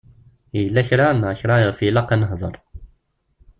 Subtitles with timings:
[0.57, 2.55] Yella kra neɣ kra iɣef ilaq ad nehder.